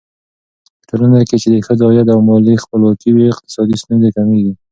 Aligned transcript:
په 0.87 0.87
ټولنه 0.89 1.19
کې 1.27 1.35
چې 1.41 1.47
د 1.53 1.57
ښځو 1.65 1.85
عايد 1.93 2.07
او 2.13 2.19
مالي 2.29 2.55
خپلواکي 2.63 3.09
وي، 3.11 3.25
اقتصادي 3.33 3.75
ستونزې 3.81 4.09
کمېږي. 4.17 4.53